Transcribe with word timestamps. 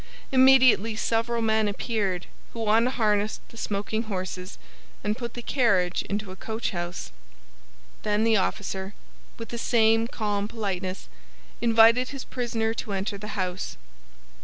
Immediately 0.31 0.95
several 0.95 1.43
men 1.43 1.67
appeared, 1.67 2.25
who 2.53 2.67
unharnessed 2.67 3.39
the 3.49 3.55
smoking 3.55 4.01
horses, 4.09 4.57
and 5.03 5.15
put 5.15 5.35
the 5.35 5.43
carriage 5.43 6.01
into 6.01 6.31
a 6.31 6.35
coach 6.35 6.71
house. 6.71 7.11
Then 8.01 8.23
the 8.23 8.35
officer, 8.37 8.95
with 9.37 9.49
the 9.49 9.59
same 9.59 10.07
calm 10.07 10.47
politeness, 10.47 11.07
invited 11.61 12.09
his 12.09 12.23
prisoner 12.25 12.73
to 12.73 12.93
enter 12.93 13.19
the 13.19 13.37
house. 13.37 13.77